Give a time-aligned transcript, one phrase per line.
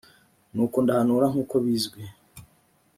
[0.53, 2.01] nuko ndahanura nk uko bizwi